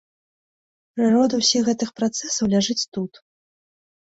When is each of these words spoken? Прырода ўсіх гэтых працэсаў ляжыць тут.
Прырода 0.95 1.33
ўсіх 1.41 1.61
гэтых 1.69 1.89
працэсаў 1.99 2.45
ляжыць 2.55 2.79
тут. 2.99 3.11